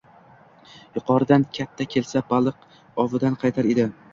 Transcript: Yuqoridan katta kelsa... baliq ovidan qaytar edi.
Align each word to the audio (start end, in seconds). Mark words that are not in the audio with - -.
Yuqoridan 0.95 1.45
katta 1.59 1.87
kelsa... 1.97 2.25
baliq 2.33 2.67
ovidan 3.05 3.39
qaytar 3.45 3.71
edi. 3.77 3.91